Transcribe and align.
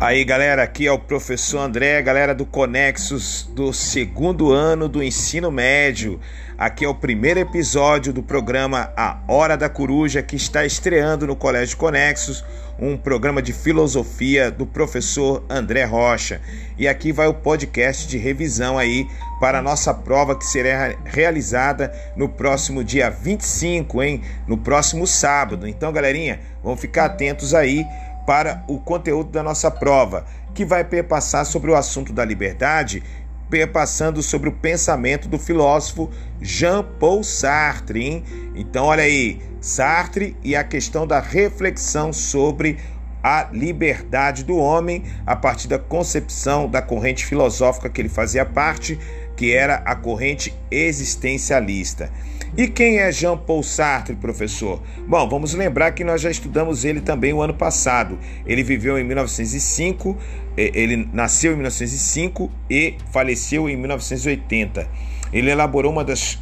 Aí 0.00 0.24
galera, 0.24 0.64
aqui 0.64 0.88
é 0.88 0.92
o 0.92 0.98
professor 0.98 1.60
André, 1.60 2.02
galera 2.02 2.34
do 2.34 2.44
Conexos 2.44 3.48
do 3.52 3.72
segundo 3.72 4.52
ano 4.52 4.88
do 4.88 5.00
ensino 5.00 5.52
médio. 5.52 6.20
Aqui 6.58 6.84
é 6.84 6.88
o 6.88 6.94
primeiro 6.94 7.38
episódio 7.38 8.12
do 8.12 8.20
programa 8.20 8.92
A 8.96 9.20
Hora 9.28 9.56
da 9.56 9.68
Coruja 9.68 10.20
que 10.20 10.34
está 10.34 10.64
estreando 10.64 11.28
no 11.28 11.36
Colégio 11.36 11.76
Conexos, 11.76 12.44
um 12.76 12.96
programa 12.96 13.40
de 13.40 13.52
filosofia 13.52 14.50
do 14.50 14.66
professor 14.66 15.44
André 15.48 15.84
Rocha. 15.84 16.40
E 16.76 16.88
aqui 16.88 17.12
vai 17.12 17.28
o 17.28 17.34
podcast 17.34 18.08
de 18.08 18.18
revisão 18.18 18.76
aí 18.76 19.06
para 19.40 19.58
a 19.58 19.62
nossa 19.62 19.94
prova 19.94 20.36
que 20.36 20.44
será 20.44 20.94
realizada 21.04 21.92
no 22.16 22.28
próximo 22.28 22.82
dia 22.82 23.10
25, 23.10 24.02
hein? 24.02 24.22
No 24.46 24.58
próximo 24.58 25.06
sábado. 25.06 25.68
Então, 25.68 25.92
galerinha, 25.92 26.40
vamos 26.62 26.80
ficar 26.80 27.04
atentos 27.04 27.54
aí 27.54 27.84
para 28.26 28.64
o 28.68 28.78
conteúdo 28.78 29.30
da 29.30 29.42
nossa 29.42 29.70
prova, 29.70 30.24
que 30.54 30.64
vai 30.64 30.84
perpassar 30.84 31.44
sobre 31.44 31.70
o 31.70 31.74
assunto 31.74 32.12
da 32.12 32.24
liberdade, 32.24 33.02
perpassando 33.50 34.22
sobre 34.22 34.48
o 34.48 34.52
pensamento 34.52 35.28
do 35.28 35.38
filósofo 35.38 36.10
Jean-Paul 36.40 37.22
Sartre. 37.22 38.04
Hein? 38.04 38.24
Então, 38.54 38.86
olha 38.86 39.04
aí, 39.04 39.40
Sartre 39.60 40.36
e 40.42 40.56
a 40.56 40.64
questão 40.64 41.06
da 41.06 41.20
reflexão 41.20 42.12
sobre 42.12 42.78
a 43.22 43.48
liberdade 43.50 44.44
do 44.44 44.56
homem 44.58 45.02
a 45.26 45.34
partir 45.34 45.66
da 45.66 45.78
concepção 45.78 46.68
da 46.68 46.82
corrente 46.82 47.24
filosófica 47.24 47.88
que 47.88 48.02
ele 48.02 48.08
fazia 48.10 48.44
parte, 48.44 48.98
que 49.36 49.52
era 49.52 49.76
a 49.84 49.94
corrente 49.94 50.54
existencialista. 50.70 52.10
E 52.56 52.68
quem 52.68 52.98
é 52.98 53.10
Jean-Paul 53.10 53.64
Sartre, 53.64 54.14
professor? 54.14 54.80
Bom, 55.08 55.28
vamos 55.28 55.54
lembrar 55.54 55.90
que 55.90 56.04
nós 56.04 56.20
já 56.20 56.30
estudamos 56.30 56.84
ele 56.84 57.00
também 57.00 57.32
o 57.32 57.42
ano 57.42 57.54
passado. 57.54 58.16
Ele 58.46 58.62
viveu 58.62 58.96
em 58.96 59.02
1905, 59.02 60.16
ele 60.56 61.08
nasceu 61.12 61.52
em 61.52 61.56
1905 61.56 62.50
e 62.70 62.94
faleceu 63.10 63.68
em 63.68 63.76
1980. 63.76 64.88
Ele 65.32 65.50
elaborou 65.50 65.90
uma 65.90 66.04
das 66.04 66.38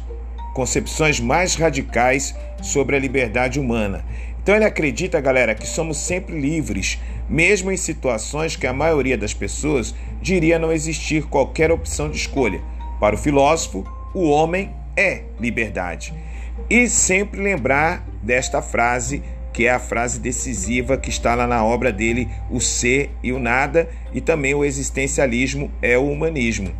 concepções 0.53 1.19
mais 1.19 1.55
radicais 1.55 2.35
sobre 2.61 2.95
a 2.95 2.99
liberdade 2.99 3.59
humana. 3.59 4.05
Então 4.43 4.55
ele 4.55 4.65
acredita, 4.65 5.19
galera, 5.19 5.55
que 5.55 5.65
somos 5.65 5.97
sempre 5.97 6.39
livres, 6.39 6.99
mesmo 7.27 7.71
em 7.71 7.77
situações 7.77 8.55
que 8.55 8.67
a 8.67 8.73
maioria 8.73 9.17
das 9.17 9.33
pessoas 9.33 9.95
diria 10.21 10.59
não 10.59 10.71
existir 10.71 11.23
qualquer 11.23 11.71
opção 11.71 12.07
de 12.07 12.17
escolha. 12.17 12.61
Para 13.03 13.15
o 13.15 13.19
filósofo, 13.19 13.83
o 14.13 14.29
homem 14.29 14.71
é 14.95 15.23
liberdade. 15.37 16.13
E 16.69 16.87
sempre 16.87 17.41
lembrar 17.41 18.07
desta 18.23 18.61
frase, 18.61 19.21
que 19.51 19.65
é 19.65 19.71
a 19.71 19.77
frase 19.77 20.21
decisiva 20.21 20.95
que 20.95 21.09
está 21.09 21.35
lá 21.35 21.45
na 21.45 21.65
obra 21.65 21.91
dele, 21.91 22.29
O 22.49 22.61
Ser 22.61 23.09
e 23.21 23.33
o 23.33 23.39
Nada, 23.39 23.89
e 24.13 24.21
também 24.21 24.53
o 24.53 24.63
existencialismo 24.63 25.69
é 25.81 25.97
o 25.97 26.09
humanismo. 26.09 26.73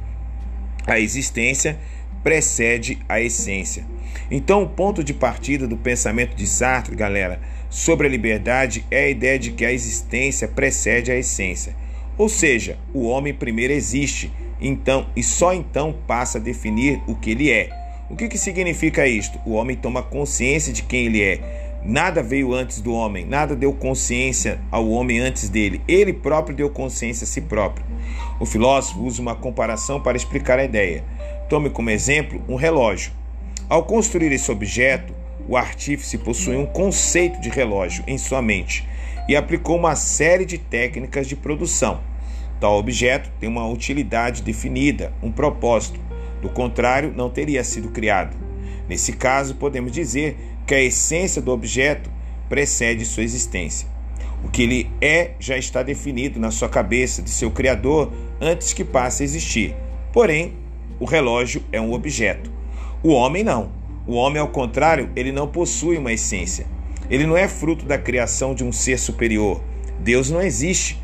A 0.87 0.97
existência 0.97 1.77
precede 2.23 2.99
a 3.09 3.19
essência. 3.19 3.85
Então, 4.31 4.63
o 4.63 4.69
ponto 4.69 5.03
de 5.03 5.13
partida 5.13 5.67
do 5.67 5.75
pensamento 5.75 6.37
de 6.37 6.47
Sartre, 6.47 6.95
galera, 6.95 7.41
sobre 7.69 8.07
a 8.07 8.09
liberdade 8.09 8.85
é 8.89 9.03
a 9.03 9.09
ideia 9.09 9.37
de 9.37 9.51
que 9.51 9.65
a 9.65 9.73
existência 9.73 10.47
precede 10.47 11.11
a 11.11 11.17
essência. 11.17 11.75
Ou 12.17 12.29
seja, 12.29 12.77
o 12.93 13.07
homem 13.07 13.33
primeiro 13.33 13.73
existe, 13.73 14.31
então 14.63 15.05
e 15.15 15.21
só 15.21 15.53
então 15.53 15.93
passa 16.07 16.37
a 16.37 16.41
definir 16.41 17.01
o 17.05 17.15
que 17.15 17.31
ele 17.31 17.51
é. 17.51 17.69
O 18.09 18.15
que, 18.15 18.27
que 18.27 18.37
significa 18.37 19.05
isto? 19.05 19.37
O 19.45 19.53
homem 19.53 19.75
toma 19.75 20.01
consciência 20.01 20.71
de 20.71 20.83
quem 20.83 21.05
ele 21.05 21.21
é. 21.21 21.79
Nada 21.83 22.23
veio 22.23 22.53
antes 22.53 22.79
do 22.79 22.93
homem, 22.93 23.25
nada 23.25 23.55
deu 23.55 23.73
consciência 23.73 24.59
ao 24.71 24.87
homem 24.89 25.19
antes 25.19 25.49
dele. 25.49 25.81
Ele 25.85 26.13
próprio 26.13 26.55
deu 26.55 26.69
consciência 26.69 27.25
a 27.25 27.27
si 27.27 27.41
próprio. 27.41 27.85
O 28.39 28.45
filósofo 28.45 29.01
usa 29.01 29.21
uma 29.21 29.35
comparação 29.35 29.99
para 29.99 30.15
explicar 30.15 30.59
a 30.59 30.63
ideia. 30.63 31.03
Tome 31.49 31.69
como 31.69 31.89
exemplo 31.89 32.41
um 32.47 32.55
relógio. 32.55 33.11
Ao 33.67 33.83
construir 33.83 34.31
esse 34.31 34.49
objeto, 34.49 35.13
o 35.47 35.57
artífice 35.57 36.17
possui 36.17 36.55
um 36.55 36.65
conceito 36.65 37.41
de 37.41 37.49
relógio 37.49 38.03
em 38.07 38.17
sua 38.17 38.41
mente 38.41 38.87
e 39.27 39.35
aplicou 39.35 39.77
uma 39.77 39.95
série 39.95 40.45
de 40.45 40.57
técnicas 40.57 41.27
de 41.27 41.35
produção. 41.35 41.99
Tal 42.63 42.77
objeto 42.77 43.29
tem 43.41 43.49
uma 43.49 43.67
utilidade 43.67 44.41
definida, 44.41 45.11
um 45.21 45.29
propósito. 45.29 45.99
Do 46.41 46.47
contrário, 46.47 47.11
não 47.13 47.29
teria 47.29 47.61
sido 47.61 47.89
criado. 47.89 48.37
Nesse 48.87 49.11
caso, 49.11 49.55
podemos 49.55 49.91
dizer 49.91 50.37
que 50.65 50.73
a 50.73 50.81
essência 50.81 51.41
do 51.41 51.51
objeto 51.51 52.09
precede 52.47 53.03
sua 53.03 53.23
existência. 53.23 53.85
O 54.45 54.47
que 54.47 54.63
ele 54.63 54.89
é 55.01 55.31
já 55.41 55.57
está 55.57 55.83
definido 55.83 56.39
na 56.39 56.51
sua 56.51 56.69
cabeça 56.69 57.21
de 57.21 57.31
seu 57.31 57.51
criador 57.51 58.13
antes 58.39 58.71
que 58.71 58.85
passe 58.85 59.23
a 59.23 59.25
existir. 59.25 59.75
Porém, 60.13 60.53
o 61.01 61.03
relógio 61.03 61.61
é 61.69 61.81
um 61.81 61.91
objeto. 61.91 62.49
O 63.03 63.09
homem 63.09 63.43
não. 63.43 63.73
O 64.07 64.13
homem, 64.13 64.39
ao 64.39 64.47
contrário, 64.47 65.09
ele 65.17 65.33
não 65.33 65.49
possui 65.49 65.97
uma 65.97 66.13
essência. 66.13 66.65
Ele 67.09 67.27
não 67.27 67.35
é 67.35 67.45
fruto 67.45 67.83
da 67.83 67.97
criação 67.97 68.55
de 68.55 68.63
um 68.63 68.71
ser 68.71 68.97
superior. 68.97 69.61
Deus 69.99 70.29
não 70.29 70.41
existe. 70.41 71.03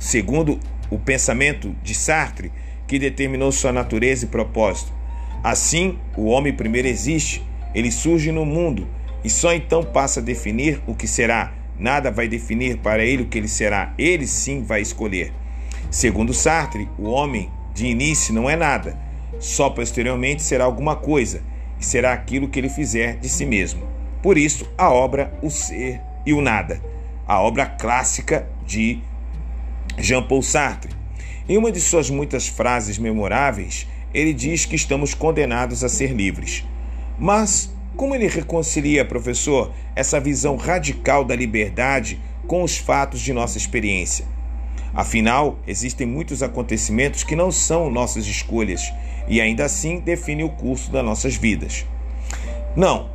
Segundo 0.00 0.58
o 0.90 0.98
pensamento 0.98 1.74
de 1.82 1.94
Sartre, 1.94 2.52
que 2.86 2.98
determinou 2.98 3.50
sua 3.50 3.72
natureza 3.72 4.24
e 4.24 4.28
propósito. 4.28 4.92
Assim, 5.42 5.98
o 6.16 6.26
homem 6.26 6.52
primeiro 6.52 6.88
existe, 6.88 7.42
ele 7.74 7.90
surge 7.90 8.32
no 8.32 8.44
mundo 8.44 8.88
e 9.22 9.30
só 9.30 9.52
então 9.52 9.82
passa 9.82 10.20
a 10.20 10.22
definir 10.22 10.80
o 10.86 10.94
que 10.94 11.06
será. 11.06 11.52
Nada 11.78 12.10
vai 12.10 12.26
definir 12.26 12.78
para 12.78 13.04
ele 13.04 13.24
o 13.24 13.26
que 13.26 13.38
ele 13.38 13.48
será, 13.48 13.92
ele 13.98 14.26
sim 14.26 14.62
vai 14.62 14.80
escolher. 14.80 15.32
Segundo 15.90 16.32
Sartre, 16.32 16.88
o 16.98 17.10
homem 17.10 17.50
de 17.74 17.86
início 17.86 18.32
não 18.32 18.48
é 18.48 18.56
nada, 18.56 18.98
só 19.38 19.68
posteriormente 19.68 20.42
será 20.42 20.64
alguma 20.64 20.96
coisa 20.96 21.42
e 21.78 21.84
será 21.84 22.12
aquilo 22.12 22.48
que 22.48 22.58
ele 22.58 22.68
fizer 22.68 23.16
de 23.16 23.28
si 23.28 23.44
mesmo. 23.44 23.86
Por 24.22 24.38
isso, 24.38 24.68
a 24.78 24.90
obra 24.90 25.38
O 25.42 25.50
Ser 25.50 26.00
e 26.24 26.32
o 26.32 26.40
Nada, 26.40 26.80
a 27.26 27.40
obra 27.40 27.66
clássica 27.66 28.48
de 28.66 29.00
Jean-Paul 29.98 30.42
Sartre. 30.42 30.94
Em 31.48 31.56
uma 31.56 31.70
de 31.70 31.80
suas 31.80 32.10
muitas 32.10 32.48
frases 32.48 32.98
memoráveis, 32.98 33.86
ele 34.12 34.32
diz 34.32 34.64
que 34.64 34.76
estamos 34.76 35.14
condenados 35.14 35.84
a 35.84 35.88
ser 35.88 36.12
livres. 36.12 36.64
Mas 37.18 37.72
como 37.96 38.14
ele 38.14 38.28
reconcilia, 38.28 39.04
professor, 39.04 39.72
essa 39.94 40.20
visão 40.20 40.56
radical 40.56 41.24
da 41.24 41.34
liberdade 41.34 42.20
com 42.46 42.62
os 42.62 42.76
fatos 42.76 43.20
de 43.20 43.32
nossa 43.32 43.56
experiência? 43.56 44.26
Afinal, 44.92 45.58
existem 45.66 46.06
muitos 46.06 46.42
acontecimentos 46.42 47.24
que 47.24 47.36
não 47.36 47.50
são 47.50 47.90
nossas 47.90 48.26
escolhas 48.26 48.92
e 49.28 49.40
ainda 49.40 49.64
assim 49.64 49.98
definem 49.98 50.44
o 50.44 50.50
curso 50.50 50.90
das 50.90 51.04
nossas 51.04 51.36
vidas. 51.36 51.86
Não, 52.74 53.10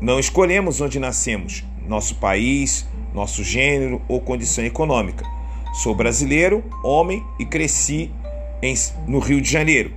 não 0.00 0.18
escolhemos 0.18 0.80
onde 0.80 0.98
nascemos, 0.98 1.64
nosso 1.86 2.16
país, 2.16 2.86
nosso 3.14 3.42
gênero 3.42 4.02
ou 4.08 4.20
condição 4.20 4.64
econômica. 4.64 5.35
Sou 5.76 5.94
brasileiro, 5.94 6.64
homem 6.82 7.22
e 7.38 7.44
cresci 7.44 8.10
em, 8.62 8.74
no 9.06 9.18
Rio 9.18 9.42
de 9.42 9.50
Janeiro. 9.50 9.92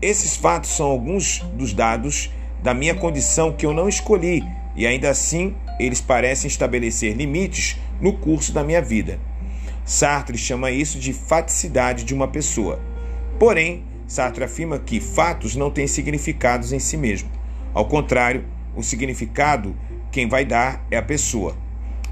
Esses 0.00 0.36
fatos 0.36 0.70
são 0.70 0.86
alguns 0.88 1.38
dos 1.54 1.72
dados 1.72 2.28
da 2.60 2.74
minha 2.74 2.92
condição 2.92 3.52
que 3.52 3.64
eu 3.64 3.72
não 3.72 3.88
escolhi 3.88 4.42
e 4.74 4.84
ainda 4.84 5.08
assim 5.08 5.54
eles 5.78 6.00
parecem 6.00 6.48
estabelecer 6.48 7.14
limites 7.14 7.78
no 8.00 8.14
curso 8.14 8.52
da 8.52 8.64
minha 8.64 8.82
vida. 8.82 9.20
Sartre 9.84 10.36
chama 10.36 10.72
isso 10.72 10.98
de 10.98 11.12
faticidade 11.12 12.02
de 12.02 12.12
uma 12.12 12.26
pessoa. 12.26 12.80
Porém, 13.38 13.84
Sartre 14.08 14.42
afirma 14.42 14.80
que 14.80 14.98
fatos 14.98 15.54
não 15.54 15.70
têm 15.70 15.86
significados 15.86 16.72
em 16.72 16.80
si 16.80 16.96
mesmo. 16.96 17.30
Ao 17.72 17.84
contrário, 17.84 18.44
o 18.74 18.82
significado 18.82 19.76
quem 20.10 20.28
vai 20.28 20.44
dar 20.44 20.84
é 20.90 20.96
a 20.96 21.02
pessoa. 21.02 21.56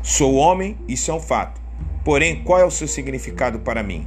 Sou 0.01 0.37
homem, 0.37 0.79
isso 0.87 1.11
é 1.11 1.15
um 1.15 1.21
fato. 1.21 1.60
Porém, 2.11 2.43
qual 2.43 2.59
é 2.59 2.65
o 2.65 2.73
seu 2.73 2.89
significado 2.89 3.61
para 3.61 3.85
mim? 3.85 4.05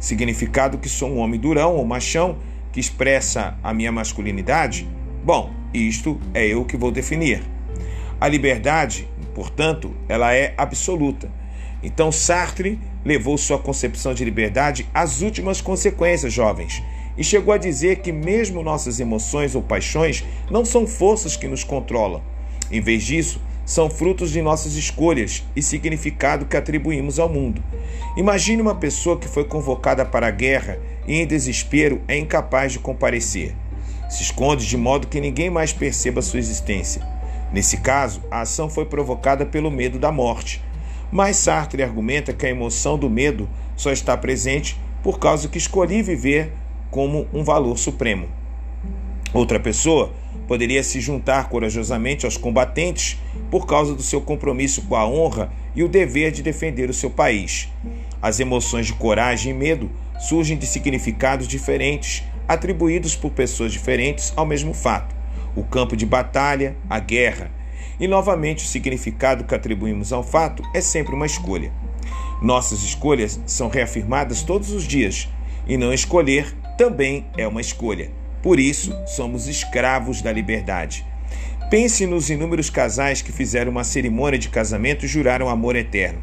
Significado 0.00 0.76
que 0.76 0.88
sou 0.88 1.08
um 1.08 1.18
homem 1.18 1.38
durão 1.38 1.76
ou 1.76 1.84
machão 1.84 2.36
que 2.72 2.80
expressa 2.80 3.56
a 3.62 3.72
minha 3.72 3.92
masculinidade? 3.92 4.88
Bom, 5.22 5.52
isto 5.72 6.20
é 6.34 6.44
eu 6.48 6.64
que 6.64 6.76
vou 6.76 6.90
definir. 6.90 7.44
A 8.20 8.26
liberdade, 8.26 9.08
portanto, 9.36 9.94
ela 10.08 10.34
é 10.34 10.52
absoluta. 10.56 11.30
Então 11.80 12.10
Sartre 12.10 12.76
levou 13.04 13.38
sua 13.38 13.60
concepção 13.60 14.12
de 14.12 14.24
liberdade 14.24 14.88
às 14.92 15.22
últimas 15.22 15.60
consequências, 15.60 16.32
jovens, 16.32 16.82
e 17.16 17.22
chegou 17.22 17.54
a 17.54 17.56
dizer 17.56 18.00
que 18.00 18.10
mesmo 18.10 18.64
nossas 18.64 18.98
emoções 18.98 19.54
ou 19.54 19.62
paixões 19.62 20.24
não 20.50 20.64
são 20.64 20.88
forças 20.88 21.36
que 21.36 21.46
nos 21.46 21.62
controlam. 21.62 22.20
Em 22.68 22.80
vez 22.80 23.04
disso, 23.04 23.40
são 23.64 23.88
frutos 23.88 24.30
de 24.30 24.42
nossas 24.42 24.74
escolhas 24.74 25.42
e 25.56 25.62
significado 25.62 26.44
que 26.44 26.56
atribuímos 26.56 27.18
ao 27.18 27.28
mundo. 27.28 27.62
Imagine 28.16 28.60
uma 28.60 28.74
pessoa 28.74 29.18
que 29.18 29.28
foi 29.28 29.44
convocada 29.44 30.04
para 30.04 30.26
a 30.26 30.30
guerra 30.30 30.78
e, 31.06 31.14
em 31.14 31.26
desespero, 31.26 32.00
é 32.06 32.16
incapaz 32.16 32.72
de 32.72 32.78
comparecer. 32.78 33.54
Se 34.08 34.22
esconde 34.22 34.66
de 34.66 34.76
modo 34.76 35.06
que 35.06 35.20
ninguém 35.20 35.50
mais 35.50 35.72
perceba 35.72 36.22
sua 36.22 36.38
existência. 36.38 37.02
Nesse 37.52 37.78
caso, 37.78 38.22
a 38.30 38.42
ação 38.42 38.68
foi 38.68 38.84
provocada 38.84 39.46
pelo 39.46 39.70
medo 39.70 39.98
da 39.98 40.12
morte. 40.12 40.62
Mas 41.10 41.36
Sartre 41.36 41.82
argumenta 41.82 42.32
que 42.32 42.44
a 42.44 42.50
emoção 42.50 42.98
do 42.98 43.08
medo 43.08 43.48
só 43.76 43.92
está 43.92 44.16
presente 44.16 44.78
por 45.02 45.18
causa 45.18 45.48
que 45.48 45.58
escolhi 45.58 46.02
viver 46.02 46.52
como 46.90 47.26
um 47.32 47.42
valor 47.44 47.78
supremo. 47.78 48.28
Outra 49.34 49.58
pessoa 49.58 50.12
poderia 50.46 50.84
se 50.84 51.00
juntar 51.00 51.48
corajosamente 51.48 52.24
aos 52.24 52.36
combatentes 52.36 53.18
por 53.50 53.66
causa 53.66 53.92
do 53.92 54.02
seu 54.02 54.20
compromisso 54.20 54.82
com 54.82 54.94
a 54.94 55.04
honra 55.04 55.52
e 55.74 55.82
o 55.82 55.88
dever 55.88 56.30
de 56.30 56.40
defender 56.40 56.88
o 56.88 56.94
seu 56.94 57.10
país. 57.10 57.68
As 58.22 58.38
emoções 58.38 58.86
de 58.86 58.92
coragem 58.92 59.52
e 59.52 59.54
medo 59.54 59.90
surgem 60.20 60.56
de 60.56 60.68
significados 60.68 61.48
diferentes, 61.48 62.22
atribuídos 62.46 63.16
por 63.16 63.32
pessoas 63.32 63.72
diferentes 63.72 64.32
ao 64.36 64.46
mesmo 64.46 64.72
fato: 64.72 65.12
o 65.56 65.64
campo 65.64 65.96
de 65.96 66.06
batalha, 66.06 66.76
a 66.88 67.00
guerra. 67.00 67.50
E 67.98 68.06
novamente, 68.06 68.64
o 68.64 68.68
significado 68.68 69.44
que 69.44 69.54
atribuímos 69.54 70.12
ao 70.12 70.22
fato 70.22 70.62
é 70.72 70.80
sempre 70.80 71.12
uma 71.12 71.26
escolha. 71.26 71.72
Nossas 72.40 72.84
escolhas 72.84 73.40
são 73.46 73.68
reafirmadas 73.68 74.42
todos 74.42 74.70
os 74.70 74.84
dias, 74.84 75.28
e 75.66 75.76
não 75.76 75.92
escolher 75.92 76.54
também 76.78 77.26
é 77.36 77.48
uma 77.48 77.60
escolha. 77.60 78.23
Por 78.44 78.60
isso, 78.60 78.94
somos 79.06 79.48
escravos 79.48 80.20
da 80.20 80.30
liberdade. 80.30 81.02
Pense 81.70 82.06
nos 82.06 82.28
inúmeros 82.28 82.68
casais 82.68 83.22
que 83.22 83.32
fizeram 83.32 83.72
uma 83.72 83.84
cerimônia 83.84 84.38
de 84.38 84.50
casamento 84.50 85.06
e 85.06 85.08
juraram 85.08 85.48
amor 85.48 85.76
eterno. 85.76 86.20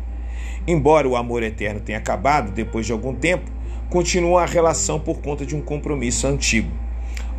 Embora 0.68 1.10
o 1.10 1.16
amor 1.16 1.42
eterno 1.42 1.80
tenha 1.80 1.98
acabado 1.98 2.52
depois 2.52 2.86
de 2.86 2.92
algum 2.92 3.16
tempo, 3.16 3.50
continua 3.90 4.44
a 4.44 4.46
relação 4.46 5.00
por 5.00 5.20
conta 5.20 5.48
de 5.48 5.56
um 5.56 5.62
compromisso 5.64 6.28
antigo. 6.28 6.70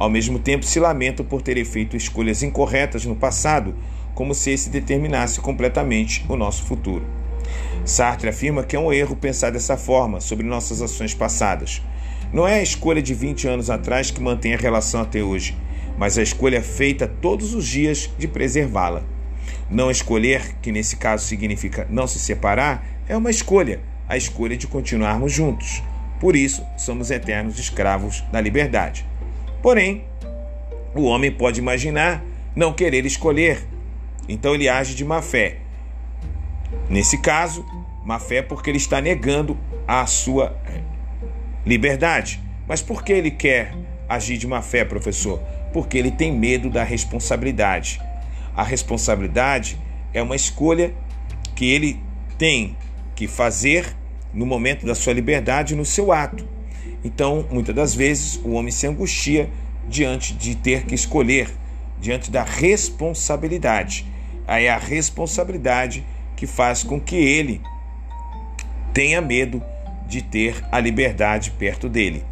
Ao 0.00 0.11
mesmo 0.11 0.40
tempo, 0.40 0.64
se 0.64 0.81
lamentam 0.81 1.25
por 1.25 1.43
terem 1.43 1.64
feito 1.64 1.96
escolhas 1.96 2.43
incorretas 2.43 3.05
no 3.05 3.14
passado, 3.14 3.76
como 4.17 4.34
se 4.34 4.50
esse 4.50 4.69
determinasse 4.69 5.40
completamente 5.40 6.26
o 6.29 6.34
nosso 6.34 6.64
futuro. 6.64 7.06
Sartre 7.84 8.29
afirma 8.29 8.64
que 8.64 8.75
é 8.75 8.81
um 8.81 8.93
erro 8.93 9.14
pensar 9.14 9.50
dessa 9.50 9.76
forma 9.76 10.20
sobre 10.20 10.44
nossas 10.44 10.82
ações 10.82 11.14
passadas. 11.14 11.81
Não 12.32 12.49
é 12.49 12.55
a 12.55 12.62
escolha 12.62 13.02
de 13.02 13.12
20 13.12 13.46
anos 13.46 13.69
atrás 13.69 14.11
que 14.11 14.23
mantém 14.23 14.55
a 14.55 14.56
relação 14.56 15.02
até 15.02 15.23
hoje, 15.23 15.55
mas 15.99 16.17
a 16.17 16.23
escolha 16.23 16.62
feita 16.62 17.06
todos 17.06 17.52
os 17.52 17.67
dias 17.67 18.11
de 18.19 18.26
preservá-la. 18.26 19.02
Não 19.69 19.90
escolher, 19.90 20.56
que 20.62 20.73
nesse 20.73 20.96
caso 20.96 21.26
significa 21.26 21.87
não 21.90 22.06
se 22.06 22.19
separar, 22.19 22.87
é 23.06 23.14
uma 23.14 23.31
escolha, 23.31 23.81
a 24.08 24.17
escolha 24.17 24.56
de 24.56 24.67
continuarmos 24.67 25.31
juntos. 25.31 25.82
Por 26.19 26.34
isso, 26.34 26.64
somos 26.79 27.11
eternos 27.11 27.58
escravos 27.58 28.25
da 28.32 28.40
liberdade. 28.40 29.05
Porém, 29.62 30.05
o 30.94 31.02
homem 31.02 31.31
pode 31.31 31.61
imaginar 31.61 32.25
não 32.56 32.73
querer 32.73 33.05
escolher, 33.05 33.62
então 34.26 34.55
ele 34.55 34.70
age 34.70 34.94
de 34.94 35.05
má 35.05 35.20
fé. 35.20 35.58
Nesse 36.88 37.19
caso, 37.19 37.62
má 38.06 38.19
fé 38.19 38.40
porque 38.40 38.70
ele 38.70 38.79
está 38.79 39.02
negando 39.02 39.58
a 39.87 40.06
sua 40.06 40.56
liberdade. 41.64 42.41
Mas 42.67 42.82
por 42.82 43.05
que 43.05 43.12
ele 43.12 43.31
quer 43.31 43.75
agir 44.09 44.38
de 44.38 44.47
má 44.47 44.62
fé, 44.62 44.85
professor? 44.85 45.41
Porque 45.73 45.97
ele 45.97 46.11
tem 46.11 46.32
medo 46.32 46.69
da 46.70 46.85
responsabilidade. 46.85 48.00
A 48.55 48.62
responsabilidade 48.62 49.79
é 50.12 50.23
uma 50.23 50.37
escolha 50.37 50.94
que 51.55 51.70
ele 51.70 52.00
tem 52.38 52.76
que 53.14 53.26
fazer 53.26 53.97
no 54.32 54.47
momento 54.47 54.87
da 54.87 54.94
sua 54.94 55.12
liberdade, 55.12 55.75
no 55.75 55.85
seu 55.85 56.12
ato. 56.12 56.47
Então, 57.05 57.47
muitas 57.50 57.75
das 57.75 57.94
vezes, 57.94 58.37
o 58.44 58.53
homem 58.53 58.70
se 58.70 58.87
angustia 58.87 59.50
diante 59.88 60.35
de 60.35 60.55
ter 60.55 60.85
que 60.85 60.94
escolher, 60.94 61.49
diante 62.00 62.31
da 62.31 62.43
responsabilidade. 62.43 64.06
Aí 64.47 64.67
é 64.67 64.70
a 64.70 64.79
responsabilidade 64.79 66.05
que 66.37 66.47
faz 66.47 66.82
com 66.82 67.00
que 67.00 67.17
ele 67.17 67.61
tenha 68.93 69.20
medo 69.20 69.62
de 70.12 70.23
ter 70.23 70.62
a 70.70 70.79
liberdade 70.79 71.50
perto 71.53 71.88
dele. 71.88 72.23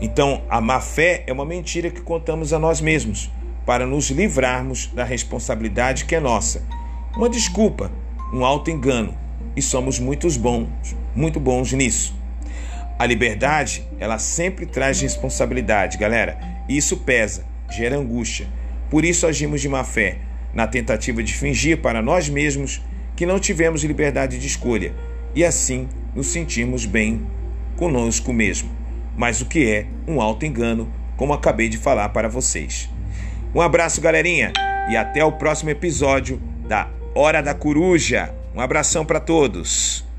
Então, 0.00 0.42
a 0.48 0.60
má 0.60 0.80
fé 0.80 1.22
é 1.26 1.32
uma 1.32 1.44
mentira 1.44 1.90
que 1.90 2.00
contamos 2.00 2.54
a 2.54 2.58
nós 2.58 2.80
mesmos 2.80 3.30
para 3.66 3.86
nos 3.86 4.10
livrarmos 4.10 4.86
da 4.86 5.04
responsabilidade 5.04 6.06
que 6.06 6.14
é 6.14 6.20
nossa. 6.20 6.66
Uma 7.14 7.28
desculpa, 7.28 7.92
um 8.32 8.42
alto 8.42 8.70
engano, 8.70 9.14
e 9.54 9.60
somos 9.60 9.98
muito 9.98 10.26
bons, 10.38 10.96
muito 11.14 11.38
bons 11.38 11.72
nisso. 11.72 12.18
A 12.98 13.04
liberdade, 13.04 13.86
ela 13.98 14.18
sempre 14.18 14.64
traz 14.64 15.00
responsabilidade, 15.02 15.98
galera. 15.98 16.38
E 16.68 16.76
isso 16.76 16.98
pesa, 16.98 17.44
gera 17.70 17.96
angústia. 17.96 18.46
Por 18.88 19.04
isso 19.04 19.26
agimos 19.26 19.60
de 19.60 19.68
má 19.68 19.84
fé, 19.84 20.18
na 20.54 20.66
tentativa 20.66 21.22
de 21.22 21.34
fingir 21.34 21.82
para 21.82 22.00
nós 22.00 22.30
mesmos 22.30 22.80
que 23.14 23.26
não 23.26 23.38
tivemos 23.38 23.84
liberdade 23.84 24.38
de 24.38 24.46
escolha 24.46 24.94
e 25.34 25.44
assim 25.44 25.88
nos 26.14 26.28
sentirmos 26.28 26.84
bem 26.84 27.26
conosco 27.76 28.32
mesmo. 28.32 28.70
Mas 29.16 29.40
o 29.40 29.46
que 29.46 29.68
é 29.70 29.86
um 30.06 30.20
alto 30.20 30.44
engano, 30.46 30.92
como 31.16 31.32
acabei 31.32 31.68
de 31.68 31.78
falar 31.78 32.08
para 32.10 32.28
vocês. 32.28 32.88
Um 33.54 33.60
abraço, 33.60 34.00
galerinha, 34.00 34.52
e 34.90 34.96
até 34.96 35.24
o 35.24 35.32
próximo 35.32 35.70
episódio 35.70 36.40
da 36.68 36.88
Hora 37.14 37.42
da 37.42 37.54
Coruja. 37.54 38.34
Um 38.54 38.60
abração 38.60 39.04
para 39.04 39.20
todos. 39.20 40.09